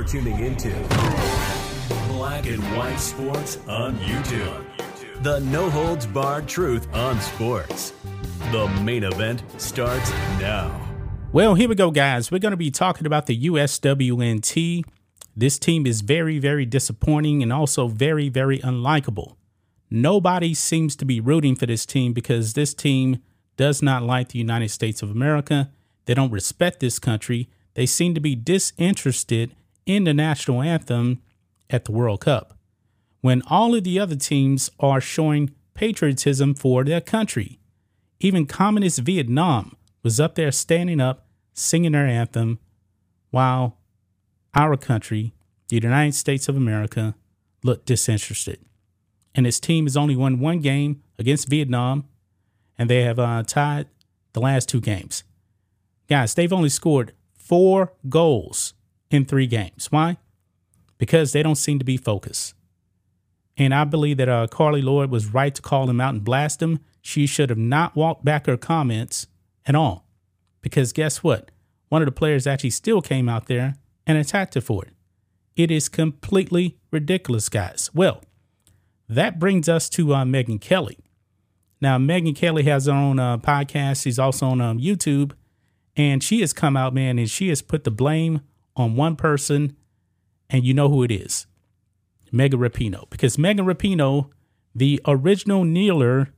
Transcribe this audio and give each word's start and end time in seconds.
You're 0.00 0.08
tuning 0.08 0.38
into 0.42 0.70
Black 2.08 2.46
and 2.46 2.62
White 2.74 2.96
Sports 2.96 3.58
on 3.68 3.98
YouTube. 3.98 4.64
The 5.22 5.40
no 5.40 5.68
holds 5.68 6.06
barred 6.06 6.48
truth 6.48 6.88
on 6.94 7.20
sports. 7.20 7.92
The 8.50 8.66
main 8.82 9.04
event 9.04 9.42
starts 9.58 10.10
now. 10.40 10.88
Well, 11.32 11.54
here 11.54 11.68
we 11.68 11.74
go, 11.74 11.90
guys. 11.90 12.32
We're 12.32 12.38
going 12.38 12.52
to 12.52 12.56
be 12.56 12.70
talking 12.70 13.04
about 13.04 13.26
the 13.26 13.44
USWNT. 13.44 14.86
This 15.36 15.58
team 15.58 15.86
is 15.86 16.00
very, 16.00 16.38
very 16.38 16.64
disappointing 16.64 17.42
and 17.42 17.52
also 17.52 17.86
very, 17.86 18.30
very 18.30 18.58
unlikable. 18.60 19.36
Nobody 19.90 20.54
seems 20.54 20.96
to 20.96 21.04
be 21.04 21.20
rooting 21.20 21.56
for 21.56 21.66
this 21.66 21.84
team 21.84 22.14
because 22.14 22.54
this 22.54 22.72
team 22.72 23.18
does 23.58 23.82
not 23.82 24.02
like 24.02 24.30
the 24.30 24.38
United 24.38 24.70
States 24.70 25.02
of 25.02 25.10
America. 25.10 25.70
They 26.06 26.14
don't 26.14 26.32
respect 26.32 26.80
this 26.80 26.98
country. 26.98 27.50
They 27.74 27.84
seem 27.84 28.14
to 28.14 28.20
be 28.20 28.34
disinterested 28.34 29.54
in 29.90 30.04
the 30.04 30.14
national 30.14 30.62
anthem 30.62 31.20
at 31.68 31.84
the 31.84 31.92
World 31.92 32.20
Cup 32.20 32.56
when 33.20 33.42
all 33.48 33.74
of 33.74 33.84
the 33.84 33.98
other 33.98 34.16
teams 34.16 34.70
are 34.80 35.00
showing 35.00 35.50
patriotism 35.74 36.54
for 36.54 36.84
their 36.84 37.00
country. 37.00 37.58
Even 38.18 38.46
communist 38.46 39.00
Vietnam 39.00 39.76
was 40.02 40.20
up 40.20 40.34
there 40.34 40.52
standing 40.52 41.00
up, 41.00 41.26
singing 41.52 41.92
their 41.92 42.06
anthem, 42.06 42.58
while 43.30 43.78
our 44.54 44.76
country, 44.76 45.32
the 45.68 45.76
United 45.76 46.14
States 46.14 46.48
of 46.48 46.56
America, 46.56 47.14
looked 47.62 47.86
disinterested. 47.86 48.58
And 49.34 49.46
its 49.46 49.60
team 49.60 49.84
has 49.86 49.96
only 49.96 50.16
won 50.16 50.40
one 50.40 50.60
game 50.60 51.02
against 51.18 51.48
Vietnam, 51.48 52.08
and 52.78 52.88
they 52.88 53.02
have 53.02 53.18
uh, 53.18 53.42
tied 53.46 53.86
the 54.32 54.40
last 54.40 54.68
two 54.68 54.80
games. 54.80 55.24
Guys, 56.08 56.34
they've 56.34 56.52
only 56.52 56.68
scored 56.68 57.12
four 57.34 57.92
goals 58.08 58.74
in 59.10 59.24
three 59.24 59.46
games. 59.46 59.90
Why? 59.90 60.16
Because 60.98 61.32
they 61.32 61.42
don't 61.42 61.56
seem 61.56 61.78
to 61.78 61.84
be 61.84 61.96
focused. 61.96 62.54
And 63.56 63.74
I 63.74 63.84
believe 63.84 64.16
that 64.18 64.28
uh, 64.28 64.46
Carli 64.46 64.82
Lloyd 64.82 65.10
was 65.10 65.34
right 65.34 65.54
to 65.54 65.62
call 65.62 65.90
him 65.90 66.00
out 66.00 66.14
and 66.14 66.24
blast 66.24 66.62
him. 66.62 66.80
She 67.02 67.26
should 67.26 67.50
have 67.50 67.58
not 67.58 67.96
walked 67.96 68.24
back 68.24 68.46
her 68.46 68.56
comments 68.56 69.26
at 69.66 69.74
all. 69.74 70.06
Because 70.62 70.92
guess 70.92 71.22
what? 71.22 71.50
One 71.88 72.02
of 72.02 72.06
the 72.06 72.12
players 72.12 72.46
actually 72.46 72.70
still 72.70 73.02
came 73.02 73.28
out 73.28 73.46
there 73.46 73.74
and 74.06 74.16
attacked 74.16 74.54
her 74.54 74.60
for 74.60 74.84
it. 74.84 74.92
It 75.56 75.70
is 75.70 75.88
completely 75.88 76.78
ridiculous, 76.90 77.48
guys. 77.48 77.90
Well, 77.92 78.22
that 79.08 79.38
brings 79.38 79.68
us 79.68 79.88
to 79.90 80.14
uh, 80.14 80.24
Megyn 80.24 80.60
Kelly. 80.60 80.98
Now, 81.80 81.98
Megyn 81.98 82.36
Kelly 82.36 82.62
has 82.64 82.86
her 82.86 82.92
own 82.92 83.18
uh, 83.18 83.38
podcast. 83.38 84.02
She's 84.02 84.18
also 84.18 84.46
on 84.46 84.60
um, 84.60 84.78
YouTube. 84.78 85.32
And 85.96 86.22
she 86.22 86.40
has 86.40 86.52
come 86.52 86.76
out, 86.76 86.94
man, 86.94 87.18
and 87.18 87.28
she 87.28 87.48
has 87.48 87.60
put 87.60 87.84
the 87.84 87.90
blame 87.90 88.40
on 88.76 88.96
one 88.96 89.16
person. 89.16 89.76
And 90.48 90.64
you 90.64 90.74
know 90.74 90.88
who 90.88 91.02
it 91.04 91.12
is 91.12 91.46
Megan 92.32 92.58
Rapinoe. 92.58 93.08
Because 93.10 93.38
Megan 93.38 93.66
Rapinoe, 93.66 94.30
the 94.74 95.00
original 95.06 95.64
kneeler 95.64 96.28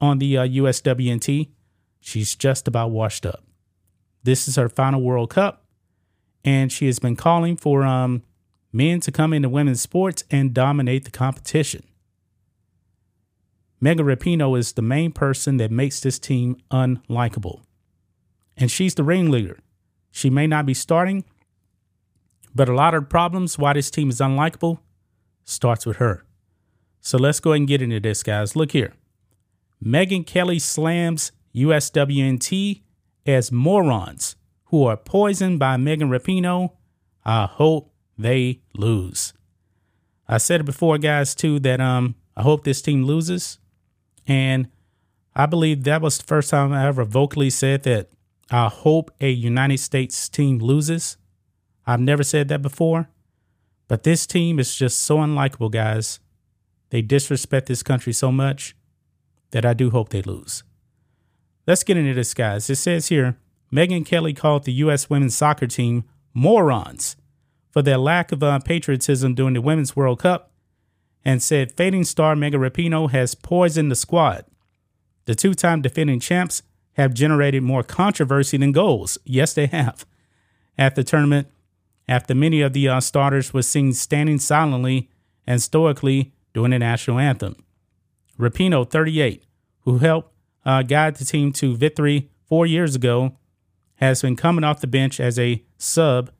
on 0.00 0.18
the 0.18 0.38
uh, 0.38 0.46
USWNT, 0.46 1.50
she's 2.00 2.34
just 2.34 2.66
about 2.66 2.90
washed 2.90 3.24
up. 3.24 3.44
This 4.24 4.48
is 4.48 4.56
her 4.56 4.68
final 4.68 5.02
World 5.02 5.30
Cup 5.30 5.62
and 6.44 6.72
she 6.72 6.86
has 6.86 6.98
been 6.98 7.16
calling 7.16 7.56
for 7.56 7.84
um, 7.84 8.22
men 8.72 9.00
to 9.00 9.12
come 9.12 9.32
into 9.32 9.48
women's 9.48 9.80
sports 9.80 10.24
and 10.30 10.54
dominate 10.54 11.04
the 11.04 11.10
competition. 11.10 11.84
Megan 13.80 14.06
Rapinoe 14.06 14.58
is 14.58 14.72
the 14.72 14.82
main 14.82 15.12
person 15.12 15.56
that 15.56 15.70
makes 15.70 16.00
this 16.00 16.18
team 16.18 16.56
unlikable. 16.70 17.62
And 18.56 18.70
she's 18.70 18.94
the 18.94 19.02
ringleader. 19.02 19.58
She 20.10 20.30
may 20.30 20.46
not 20.46 20.66
be 20.66 20.74
starting, 20.74 21.24
but 22.54 22.68
a 22.68 22.74
lot 22.74 22.94
of 22.94 23.08
problems 23.08 23.58
why 23.58 23.72
this 23.72 23.90
team 23.90 24.10
is 24.10 24.20
unlikable 24.20 24.78
starts 25.44 25.86
with 25.86 25.96
her. 25.96 26.24
So 27.00 27.18
let's 27.18 27.40
go 27.40 27.50
ahead 27.50 27.60
and 27.60 27.68
get 27.68 27.82
into 27.82 28.00
this, 28.00 28.22
guys. 28.22 28.54
Look 28.54 28.72
here. 28.72 28.94
Megyn 29.84 30.26
Kelly 30.26 30.58
slams 30.58 31.32
USWNT 31.54 32.82
as 33.26 33.50
morons 33.52 34.36
who 34.66 34.84
are 34.84 34.96
poisoned 34.96 35.58
by 35.58 35.76
Megan 35.76 36.08
Rapinoe, 36.08 36.70
I 37.24 37.46
hope 37.46 37.92
they 38.16 38.62
lose. 38.74 39.34
I 40.28 40.38
said 40.38 40.60
it 40.60 40.64
before, 40.64 40.98
guys, 40.98 41.34
too, 41.34 41.58
that 41.60 41.80
um 41.80 42.14
I 42.36 42.42
hope 42.42 42.64
this 42.64 42.80
team 42.80 43.04
loses. 43.04 43.58
And 44.26 44.68
I 45.34 45.46
believe 45.46 45.84
that 45.84 46.00
was 46.00 46.18
the 46.18 46.24
first 46.24 46.50
time 46.50 46.72
I 46.72 46.86
ever 46.86 47.04
vocally 47.04 47.50
said 47.50 47.82
that 47.82 48.10
I 48.50 48.68
hope 48.68 49.10
a 49.20 49.30
United 49.30 49.78
States 49.78 50.28
team 50.28 50.58
loses. 50.58 51.16
I've 51.86 52.00
never 52.00 52.22
said 52.22 52.48
that 52.48 52.62
before. 52.62 53.08
But 53.88 54.04
this 54.04 54.26
team 54.26 54.58
is 54.58 54.74
just 54.74 55.00
so 55.00 55.18
unlikable, 55.18 55.70
guys. 55.70 56.20
They 56.90 57.02
disrespect 57.02 57.66
this 57.66 57.82
country 57.82 58.12
so 58.12 58.32
much 58.32 58.74
that 59.50 59.64
I 59.64 59.74
do 59.74 59.90
hope 59.90 60.10
they 60.10 60.22
lose. 60.22 60.62
Let's 61.66 61.84
get 61.84 61.96
into 61.96 62.14
this, 62.14 62.34
guys. 62.34 62.68
It 62.68 62.76
says 62.76 63.08
here 63.08 63.36
Megyn 63.72 64.04
Kelly 64.04 64.34
called 64.34 64.64
the 64.64 64.72
U.S. 64.74 65.08
women's 65.08 65.36
soccer 65.36 65.66
team 65.66 66.04
morons 66.34 67.16
for 67.70 67.82
their 67.82 67.98
lack 67.98 68.32
of 68.32 68.42
uh, 68.42 68.58
patriotism 68.60 69.34
during 69.34 69.54
the 69.54 69.60
Women's 69.60 69.96
World 69.96 70.20
Cup 70.20 70.50
and 71.24 71.42
said 71.42 71.72
fading 71.72 72.04
star 72.04 72.34
Megan 72.36 72.60
Rapinoe 72.60 73.10
has 73.10 73.34
poisoned 73.34 73.90
the 73.90 73.96
squad. 73.96 74.44
The 75.24 75.34
two 75.34 75.54
time 75.54 75.82
defending 75.82 76.20
champs 76.20 76.62
have 76.94 77.14
generated 77.14 77.62
more 77.62 77.82
controversy 77.82 78.56
than 78.56 78.72
goals. 78.72 79.18
Yes, 79.24 79.54
they 79.54 79.66
have. 79.66 80.04
At 80.76 80.94
the 80.94 81.04
tournament, 81.04 81.48
after 82.08 82.34
many 82.34 82.60
of 82.60 82.72
the 82.72 82.88
uh, 82.88 83.00
starters 83.00 83.52
were 83.54 83.62
seen 83.62 83.92
standing 83.92 84.38
silently 84.38 85.08
and 85.46 85.62
stoically 85.62 86.32
during 86.54 86.70
the 86.70 86.78
national 86.78 87.18
anthem. 87.18 87.56
Rapinoe, 88.38 88.88
38, 88.88 89.44
who 89.80 89.98
helped 89.98 90.32
uh, 90.64 90.82
guide 90.82 91.16
the 91.16 91.24
team 91.24 91.52
to 91.52 91.76
victory 91.76 92.30
four 92.46 92.66
years 92.66 92.94
ago, 92.94 93.36
has 93.96 94.22
been 94.22 94.36
coming 94.36 94.64
off 94.64 94.80
the 94.80 94.86
bench 94.86 95.20
as 95.20 95.38
a 95.38 95.62
sub 95.78 96.30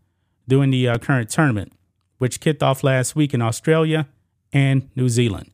during 0.48 0.70
the 0.70 0.88
uh, 0.88 0.98
current 0.98 1.30
tournament, 1.30 1.72
which 2.18 2.40
kicked 2.40 2.62
off 2.62 2.82
last 2.82 3.14
week 3.14 3.32
in 3.32 3.42
Australia 3.42 4.08
and 4.52 4.90
New 4.96 5.08
Zealand. 5.08 5.50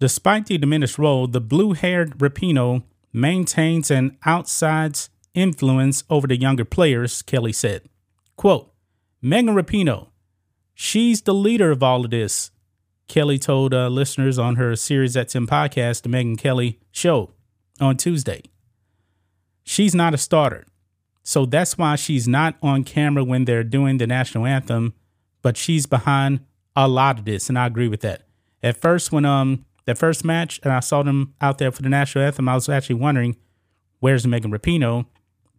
Despite 0.00 0.46
the 0.46 0.58
diminished 0.58 0.98
role, 0.98 1.26
the 1.26 1.40
blue 1.40 1.72
haired 1.72 2.18
Rapinoe 2.18 2.82
maintains 3.12 3.90
an 3.90 4.18
outside's 4.26 5.08
influence 5.34 6.02
over 6.10 6.26
the 6.26 6.36
younger 6.36 6.64
players, 6.64 7.22
Kelly 7.22 7.52
said. 7.52 7.82
Quote, 8.36 8.73
Megan 9.26 9.54
Rapinoe, 9.54 10.08
she's 10.74 11.22
the 11.22 11.32
leader 11.32 11.70
of 11.70 11.82
all 11.82 12.04
of 12.04 12.10
this, 12.10 12.50
Kelly 13.08 13.38
told 13.38 13.72
uh, 13.72 13.88
listeners 13.88 14.38
on 14.38 14.56
her 14.56 14.72
SiriusXM 14.72 15.46
podcast, 15.46 16.02
The 16.02 16.10
Megyn 16.10 16.36
Kelly 16.36 16.78
Show, 16.92 17.30
on 17.80 17.96
Tuesday. 17.96 18.42
She's 19.62 19.94
not 19.94 20.12
a 20.12 20.18
starter. 20.18 20.66
So 21.22 21.46
that's 21.46 21.78
why 21.78 21.96
she's 21.96 22.28
not 22.28 22.56
on 22.60 22.84
camera 22.84 23.24
when 23.24 23.46
they're 23.46 23.64
doing 23.64 23.96
the 23.96 24.06
national 24.06 24.44
anthem, 24.44 24.92
but 25.40 25.56
she's 25.56 25.86
behind 25.86 26.40
a 26.76 26.86
lot 26.86 27.18
of 27.18 27.24
this, 27.24 27.48
and 27.48 27.58
I 27.58 27.66
agree 27.66 27.88
with 27.88 28.02
that. 28.02 28.26
At 28.62 28.76
first, 28.76 29.10
when 29.10 29.24
um 29.24 29.64
that 29.86 29.96
first 29.96 30.22
match 30.22 30.60
and 30.62 30.70
I 30.70 30.80
saw 30.80 31.02
them 31.02 31.32
out 31.40 31.56
there 31.56 31.72
for 31.72 31.80
the 31.80 31.88
national 31.88 32.26
anthem, 32.26 32.46
I 32.46 32.56
was 32.56 32.68
actually 32.68 32.96
wondering 32.96 33.36
where's 34.00 34.26
Megan 34.26 34.52
Rapinoe, 34.52 35.06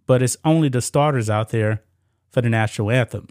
but 0.06 0.22
it's 0.22 0.38
only 0.46 0.70
the 0.70 0.84
starters 0.84 1.32
out 1.32 1.50
there 1.50 1.82
for 2.30 2.42
the 2.42 2.50
national 2.50 2.92
anthem. 2.92 3.28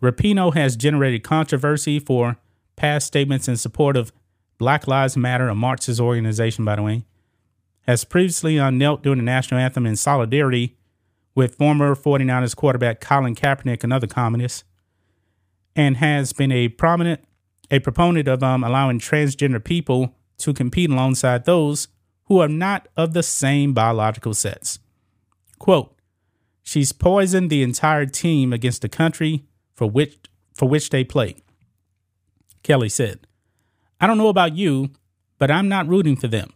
Rapinoe 0.00 0.54
has 0.54 0.76
generated 0.76 1.22
controversy 1.22 1.98
for 1.98 2.36
past 2.76 3.06
statements 3.06 3.48
in 3.48 3.56
support 3.56 3.96
of 3.96 4.12
Black 4.58 4.86
Lives 4.86 5.16
Matter, 5.16 5.48
a 5.48 5.54
Marxist 5.54 6.00
organization, 6.00 6.64
by 6.64 6.76
the 6.76 6.82
way, 6.82 7.04
has 7.82 8.04
previously 8.04 8.56
knelt 8.70 9.02
during 9.02 9.18
the 9.18 9.24
national 9.24 9.60
anthem 9.60 9.86
in 9.86 9.96
solidarity 9.96 10.76
with 11.34 11.54
former 11.54 11.94
49ers 11.94 12.56
quarterback 12.56 13.00
Colin 13.00 13.34
Kaepernick, 13.34 13.84
another 13.84 14.06
communist, 14.06 14.64
and 15.76 15.96
has 15.98 16.32
been 16.32 16.52
a 16.52 16.68
prominent 16.68 17.20
a 17.70 17.78
proponent 17.78 18.26
of 18.26 18.42
um, 18.42 18.64
allowing 18.64 18.98
transgender 18.98 19.62
people 19.62 20.14
to 20.38 20.52
compete 20.52 20.90
alongside 20.90 21.44
those 21.44 21.88
who 22.24 22.40
are 22.40 22.48
not 22.48 22.88
of 22.96 23.12
the 23.12 23.22
same 23.22 23.72
biological 23.72 24.34
sex. 24.34 24.80
Quote, 25.58 25.94
she's 26.62 26.92
poisoned 26.92 27.48
the 27.48 27.62
entire 27.62 28.06
team 28.06 28.52
against 28.52 28.82
the 28.82 28.88
country 28.88 29.44
for 29.80 29.88
which 29.88 30.18
for 30.52 30.68
which 30.68 30.90
they 30.90 31.02
play. 31.02 31.36
Kelly 32.62 32.90
said, 32.90 33.20
I 33.98 34.06
don't 34.06 34.18
know 34.18 34.28
about 34.28 34.54
you, 34.54 34.90
but 35.38 35.50
I'm 35.50 35.70
not 35.70 35.88
rooting 35.88 36.16
for 36.16 36.28
them. 36.28 36.52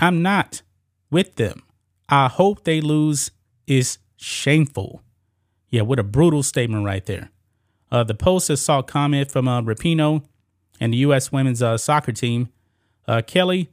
I'm 0.00 0.20
not 0.20 0.62
with 1.08 1.36
them. 1.36 1.62
I 2.08 2.26
hope 2.26 2.64
they 2.64 2.80
lose 2.80 3.30
is 3.68 3.98
shameful. 4.16 5.00
Yeah, 5.70 5.82
what 5.82 6.00
a 6.00 6.02
brutal 6.02 6.42
statement 6.42 6.84
right 6.84 7.06
there. 7.06 7.30
Uh, 7.92 8.02
the 8.02 8.16
post 8.16 8.48
has 8.48 8.62
saw 8.62 8.82
comment 8.82 9.30
from 9.30 9.46
uh, 9.46 9.62
Rapinoe 9.62 10.24
and 10.80 10.92
the 10.92 10.98
U.S. 10.98 11.30
women's 11.30 11.62
uh, 11.62 11.78
soccer 11.78 12.10
team. 12.10 12.48
Uh, 13.06 13.22
Kelly 13.24 13.70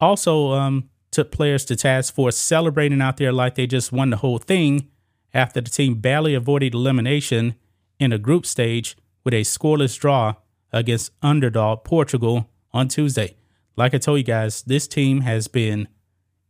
also 0.00 0.54
um, 0.54 0.90
took 1.12 1.30
players 1.30 1.64
to 1.66 1.76
task 1.76 2.12
for 2.16 2.32
celebrating 2.32 3.00
out 3.00 3.18
there 3.18 3.30
like 3.30 3.54
they 3.54 3.68
just 3.68 3.92
won 3.92 4.10
the 4.10 4.16
whole 4.16 4.38
thing 4.38 4.88
after 5.32 5.60
the 5.60 5.70
team 5.70 5.94
barely 6.00 6.34
avoided 6.34 6.74
elimination 6.74 7.54
in 7.98 8.12
a 8.12 8.18
group 8.18 8.46
stage 8.46 8.96
with 9.24 9.34
a 9.34 9.42
scoreless 9.42 9.98
draw 9.98 10.34
against 10.72 11.12
underdog 11.22 11.84
Portugal 11.84 12.48
on 12.72 12.88
Tuesday. 12.88 13.36
Like 13.76 13.94
I 13.94 13.98
told 13.98 14.18
you 14.18 14.24
guys, 14.24 14.62
this 14.62 14.88
team 14.88 15.22
has 15.22 15.48
been 15.48 15.88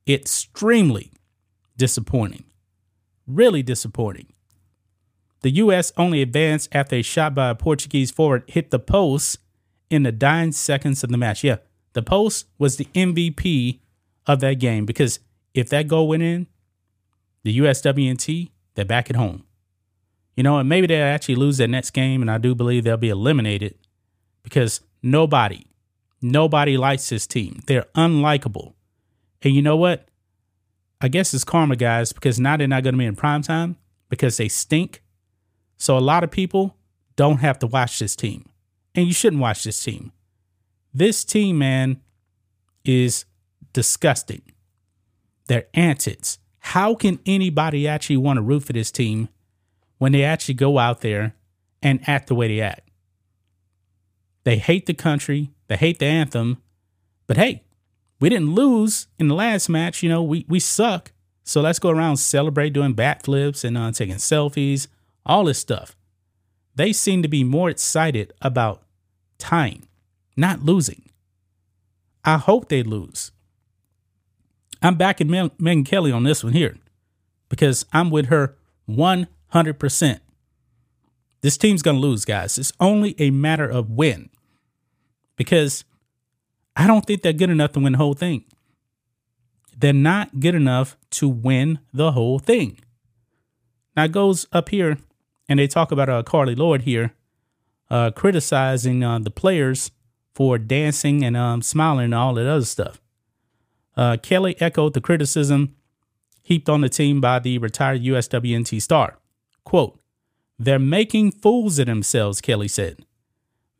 extremely 0.06 1.12
disappointing. 1.76 2.44
Really 3.26 3.62
disappointing. 3.62 4.32
The 5.42 5.50
U.S. 5.50 5.92
only 5.96 6.22
advanced 6.22 6.68
after 6.72 6.96
a 6.96 7.02
shot 7.02 7.34
by 7.34 7.50
a 7.50 7.54
Portuguese 7.54 8.10
forward 8.10 8.44
hit 8.48 8.70
the 8.70 8.78
post 8.78 9.38
in 9.88 10.02
the 10.02 10.12
dying 10.12 10.52
seconds 10.52 11.04
of 11.04 11.10
the 11.10 11.18
match. 11.18 11.44
Yeah, 11.44 11.58
the 11.92 12.02
post 12.02 12.46
was 12.58 12.76
the 12.76 12.86
MVP 12.94 13.80
of 14.26 14.40
that 14.40 14.54
game 14.54 14.84
because 14.84 15.20
if 15.54 15.68
that 15.68 15.86
goal 15.88 16.08
went 16.08 16.22
in, 16.22 16.46
the 17.44 17.58
USWNT, 17.58 18.50
they're 18.74 18.84
back 18.84 19.10
at 19.10 19.16
home. 19.16 19.44
You 20.38 20.44
know, 20.44 20.58
and 20.58 20.68
maybe 20.68 20.86
they'll 20.86 21.02
actually 21.02 21.34
lose 21.34 21.56
their 21.56 21.66
next 21.66 21.90
game, 21.90 22.22
and 22.22 22.30
I 22.30 22.38
do 22.38 22.54
believe 22.54 22.84
they'll 22.84 22.96
be 22.96 23.08
eliminated 23.08 23.74
because 24.44 24.82
nobody, 25.02 25.66
nobody 26.22 26.76
likes 26.76 27.08
this 27.08 27.26
team. 27.26 27.60
They're 27.66 27.86
unlikable. 27.96 28.74
And 29.42 29.52
you 29.52 29.62
know 29.62 29.76
what? 29.76 30.06
I 31.00 31.08
guess 31.08 31.34
it's 31.34 31.42
karma, 31.42 31.74
guys, 31.74 32.12
because 32.12 32.38
now 32.38 32.56
they're 32.56 32.68
not 32.68 32.84
going 32.84 32.94
to 32.94 32.98
be 32.98 33.04
in 33.04 33.16
prime 33.16 33.42
time 33.42 33.78
because 34.08 34.36
they 34.36 34.46
stink. 34.46 35.02
So 35.76 35.98
a 35.98 36.06
lot 36.12 36.22
of 36.22 36.30
people 36.30 36.76
don't 37.16 37.38
have 37.38 37.58
to 37.58 37.66
watch 37.66 37.98
this 37.98 38.14
team. 38.14 38.48
And 38.94 39.08
you 39.08 39.12
shouldn't 39.12 39.42
watch 39.42 39.64
this 39.64 39.82
team. 39.82 40.12
This 40.94 41.24
team, 41.24 41.58
man, 41.58 42.00
is 42.84 43.24
disgusting. 43.72 44.42
They're 45.48 45.66
antics. 45.74 46.38
How 46.60 46.94
can 46.94 47.18
anybody 47.26 47.88
actually 47.88 48.18
want 48.18 48.36
to 48.36 48.42
root 48.42 48.62
for 48.62 48.72
this 48.72 48.92
team 48.92 49.30
when 49.98 50.12
they 50.12 50.24
actually 50.24 50.54
go 50.54 50.78
out 50.78 51.00
there 51.00 51.34
and 51.82 52.00
act 52.08 52.28
the 52.28 52.34
way 52.34 52.48
they 52.48 52.60
act? 52.60 52.88
They 54.44 54.58
hate 54.58 54.86
the 54.86 54.94
country, 54.94 55.50
they 55.68 55.76
hate 55.76 55.98
the 55.98 56.06
anthem, 56.06 56.62
but 57.26 57.36
hey, 57.36 57.62
we 58.20 58.28
didn't 58.28 58.54
lose 58.54 59.06
in 59.18 59.28
the 59.28 59.34
last 59.34 59.68
match. 59.68 60.02
You 60.02 60.08
know, 60.08 60.22
we, 60.22 60.44
we 60.48 60.58
suck. 60.58 61.12
So 61.44 61.60
let's 61.60 61.78
go 61.78 61.90
around 61.90 62.16
celebrate 62.16 62.70
doing 62.70 62.94
backflips 62.94 63.64
and 63.64 63.78
uh, 63.78 63.92
taking 63.92 64.16
selfies, 64.16 64.88
all 65.24 65.44
this 65.44 65.58
stuff. 65.58 65.96
They 66.74 66.92
seem 66.92 67.22
to 67.22 67.28
be 67.28 67.44
more 67.44 67.70
excited 67.70 68.32
about 68.42 68.82
tying, 69.38 69.88
not 70.36 70.62
losing. 70.62 71.02
I 72.24 72.36
hope 72.36 72.68
they 72.68 72.82
lose. 72.82 73.32
I'm 74.82 74.96
backing 74.96 75.30
Meg- 75.30 75.56
Megyn 75.58 75.86
Kelly 75.86 76.12
on 76.12 76.24
this 76.24 76.44
one 76.44 76.52
here 76.52 76.76
because 77.48 77.86
I'm 77.92 78.10
with 78.10 78.26
her 78.26 78.56
100%. 78.88 79.28
This 81.40 81.56
team's 81.56 81.82
going 81.82 81.96
to 81.96 82.00
lose, 82.00 82.24
guys. 82.24 82.58
It's 82.58 82.72
only 82.80 83.14
a 83.18 83.30
matter 83.30 83.68
of 83.68 83.90
when 83.90 84.28
because 85.36 85.84
I 86.76 86.86
don't 86.86 87.06
think 87.06 87.22
they're 87.22 87.32
good 87.32 87.50
enough 87.50 87.72
to 87.72 87.80
win 87.80 87.92
the 87.92 87.98
whole 87.98 88.14
thing. 88.14 88.44
They're 89.76 89.92
not 89.92 90.40
good 90.40 90.54
enough 90.54 90.96
to 91.12 91.28
win 91.28 91.78
the 91.92 92.12
whole 92.12 92.38
thing. 92.38 92.80
Now 93.96 94.04
it 94.04 94.12
goes 94.12 94.46
up 94.52 94.68
here, 94.68 94.98
and 95.48 95.58
they 95.58 95.66
talk 95.66 95.92
about 95.92 96.08
uh, 96.08 96.22
Carli 96.24 96.56
Lloyd 96.56 96.82
here, 96.82 97.14
uh, 97.90 98.10
criticizing 98.10 99.02
uh, 99.04 99.20
the 99.20 99.30
players 99.30 99.92
for 100.34 100.58
dancing 100.58 101.24
and 101.24 101.36
um, 101.36 101.62
smiling 101.62 102.06
and 102.06 102.14
all 102.14 102.34
that 102.34 102.46
other 102.46 102.64
stuff. 102.64 103.00
Uh, 103.96 104.16
Kelly 104.16 104.56
echoed 104.60 104.94
the 104.94 105.00
criticism 105.00 105.74
heaped 106.42 106.68
on 106.68 106.80
the 106.80 106.88
team 106.88 107.20
by 107.20 107.38
the 107.38 107.58
retired 107.58 108.02
USWNT 108.02 108.80
star. 108.80 109.18
Quote, 109.68 110.00
They're 110.58 110.78
making 110.78 111.32
fools 111.32 111.78
of 111.78 111.84
themselves, 111.84 112.40
Kelly 112.40 112.68
said. 112.68 113.04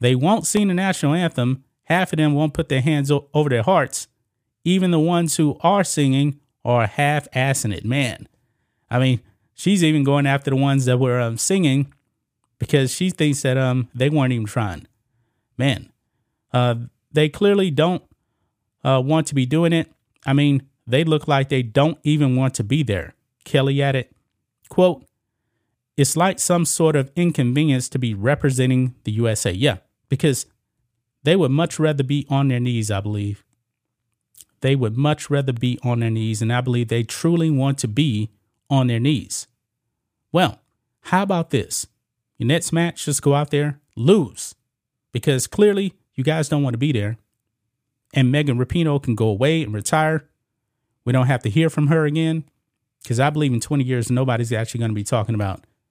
They 0.01 0.15
won't 0.15 0.47
sing 0.47 0.69
the 0.69 0.75
national 0.75 1.15
anthem 1.15 1.65
half 1.85 2.13
of 2.13 2.19
them 2.19 2.35
won't 2.35 2.53
put 2.53 2.69
their 2.69 2.83
hands 2.83 3.11
o- 3.11 3.27
over 3.33 3.49
their 3.49 3.63
hearts. 3.63 4.07
Even 4.65 4.91
the 4.91 5.01
ones 5.01 5.37
who 5.37 5.57
are 5.63 5.83
singing 5.83 6.41
are 6.63 6.87
half 6.87 7.27
assing 7.31 7.75
it. 7.75 7.87
Man, 7.87 8.29
I 8.91 8.99
mean, 8.99 9.21
she's 9.55 9.83
even 9.83 10.05
going 10.05 10.27
after 10.27 10.51
the 10.51 10.57
ones 10.57 10.85
that 10.85 10.99
were 10.99 11.19
um, 11.19 11.39
singing 11.39 11.91
because 12.59 12.93
she 12.93 13.09
thinks 13.09 13.41
that 13.41 13.57
um 13.57 13.89
they 13.95 14.11
weren't 14.11 14.35
even 14.35 14.45
trying. 14.45 14.87
Man, 15.57 15.91
uh, 16.53 16.75
they 17.11 17.31
clearly 17.31 17.71
don't 17.71 18.03
uh, 18.85 19.01
want 19.03 19.27
to 19.29 19.35
be 19.35 19.47
doing 19.47 19.73
it. 19.73 19.91
I 20.27 20.35
mean, 20.35 20.69
they 20.87 21.03
look 21.03 21.27
like 21.27 21.49
they 21.49 21.63
don't 21.63 21.97
even 22.03 22.37
want 22.37 22.53
to 22.57 22.63
be 22.63 22.83
there. 22.83 23.15
Kelly 23.45 23.81
added, 23.81 24.09
quote, 24.69 25.08
it's 25.99 26.17
like 26.17 26.39
some 26.39 26.65
sort 26.65 26.95
of 26.95 27.11
inconvenience 27.17 27.89
to 27.89 27.99
be 27.99 28.15
representing 28.15 28.95
the 29.03 29.11
USA. 29.11 29.51
Yeah, 29.51 29.79
because 30.09 30.47
they 31.25 31.35
would 31.35 31.51
much 31.51 31.81
rather 31.81 32.05
be 32.05 32.25
on 32.31 32.47
their 32.47 32.61
knees, 32.61 32.89
I 32.89 33.01
believe. 33.01 33.45
They 34.61 34.77
would 34.77 34.97
much 34.97 35.29
rather 35.29 35.53
be 35.53 35.77
on 35.83 35.99
their 35.99 36.11
knees, 36.11 36.41
and 36.41 36.53
I 36.53 36.61
believe 36.61 36.87
they 36.87 37.03
truly 37.03 37.51
want 37.51 37.79
to 37.79 37.89
be 37.89 38.31
on 38.71 38.87
their 38.87 39.01
knees. 39.01 39.49
Well, 40.31 40.61
how 41.01 41.25
about 41.25 41.51
this? 41.51 41.89
Your 42.37 42.47
next 42.47 42.73
match, 42.73 43.05
just 43.05 43.21
go 43.21 43.35
out 43.35 43.51
there, 43.51 43.81
lose, 43.97 44.55
because 45.11 45.49
clearly 45.49 45.95
you 46.15 46.23
guys 46.23 46.49
don't 46.49 46.63
want 46.63 46.75
to 46.75 46.79
be 46.79 46.93
there. 46.93 47.19
And 48.15 48.31
Megan 48.31 48.57
Rapinoe 48.57 49.03
can 49.03 49.17
go 49.17 49.27
away 49.27 49.65
and 49.65 49.75
retire. 49.75 50.29
We 51.05 51.13
don't 51.13 51.27
have 51.27 51.43
to 51.43 51.51
hear 51.51 51.69
from 51.69 51.89
her 51.89 52.07
again, 52.07 52.45
because 53.03 53.19
I 53.19 53.31
believe 53.31 53.53
in 53.53 53.59
20 53.59 53.83
years, 53.83 54.13
nobody's 54.13 54.53
actually 54.53 54.79
going 54.79 54.93
to 54.93 54.95
be 54.95 55.03
talking 55.03 55.35
about 55.35 55.65